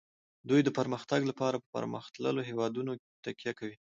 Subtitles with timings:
[0.49, 2.91] دوی د پرمختګ لپاره په پرمختللو هیوادونو
[3.23, 3.75] تکیه کوي